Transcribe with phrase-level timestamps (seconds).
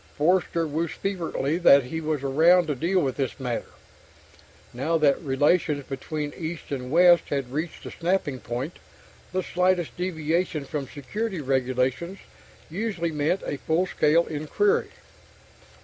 [0.17, 3.69] Forster wished fervently that he was around to deal with this matter.
[4.73, 8.79] Now that relations between East and West had reached the snapping point,
[9.31, 12.17] the slightest deviation from security regulations
[12.67, 14.89] usually meant a full scale inquiry.